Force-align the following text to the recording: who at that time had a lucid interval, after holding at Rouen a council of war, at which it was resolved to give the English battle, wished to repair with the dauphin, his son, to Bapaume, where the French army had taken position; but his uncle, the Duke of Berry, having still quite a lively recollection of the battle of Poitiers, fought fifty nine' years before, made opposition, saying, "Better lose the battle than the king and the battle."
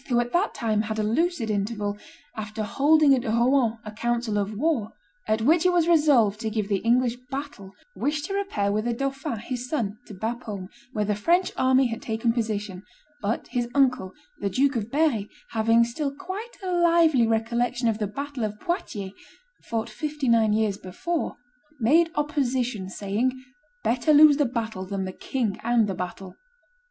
who 0.07 0.19
at 0.19 0.31
that 0.33 0.55
time 0.55 0.81
had 0.81 0.97
a 0.97 1.03
lucid 1.03 1.51
interval, 1.51 1.95
after 2.35 2.63
holding 2.63 3.13
at 3.13 3.23
Rouen 3.23 3.77
a 3.85 3.91
council 3.91 4.35
of 4.39 4.55
war, 4.57 4.93
at 5.27 5.43
which 5.43 5.63
it 5.63 5.71
was 5.71 5.87
resolved 5.87 6.39
to 6.39 6.49
give 6.49 6.67
the 6.69 6.79
English 6.79 7.17
battle, 7.29 7.71
wished 7.95 8.25
to 8.25 8.33
repair 8.33 8.71
with 8.71 8.85
the 8.85 8.93
dauphin, 8.93 9.37
his 9.37 9.69
son, 9.69 9.99
to 10.07 10.15
Bapaume, 10.15 10.69
where 10.93 11.05
the 11.05 11.13
French 11.13 11.51
army 11.55 11.85
had 11.85 12.01
taken 12.01 12.33
position; 12.33 12.81
but 13.21 13.49
his 13.49 13.67
uncle, 13.75 14.11
the 14.39 14.49
Duke 14.49 14.75
of 14.75 14.89
Berry, 14.89 15.29
having 15.51 15.83
still 15.83 16.09
quite 16.11 16.57
a 16.63 16.71
lively 16.71 17.27
recollection 17.27 17.87
of 17.87 17.99
the 17.99 18.07
battle 18.07 18.43
of 18.43 18.59
Poitiers, 18.59 19.11
fought 19.69 19.87
fifty 19.87 20.27
nine' 20.27 20.53
years 20.53 20.79
before, 20.79 21.35
made 21.79 22.09
opposition, 22.15 22.89
saying, 22.89 23.33
"Better 23.83 24.15
lose 24.15 24.37
the 24.37 24.45
battle 24.45 24.83
than 24.87 25.05
the 25.05 25.13
king 25.13 25.59
and 25.63 25.85
the 25.85 25.93
battle." 25.93 26.33